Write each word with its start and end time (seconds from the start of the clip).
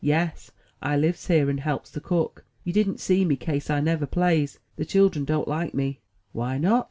"Yes: 0.03 0.49
I 0.81 0.97
lives 0.97 1.27
here, 1.27 1.47
and 1.47 1.59
helps 1.59 1.91
de 1.91 1.99
cook. 1.99 2.43
You 2.63 2.73
didn't 2.73 2.99
see 2.99 3.23
me, 3.23 3.35
kase 3.35 3.69
I 3.69 3.81
never 3.81 4.07
plays, 4.07 4.57
de 4.75 4.83
chil'en 4.83 5.25
don't 5.27 5.47
like 5.47 5.75
me." 5.75 5.99
"Why 6.31 6.57
not?" 6.57 6.79